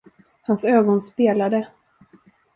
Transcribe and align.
Hans 0.41 0.63
ögon 0.65 1.01
spelade. 1.01 1.67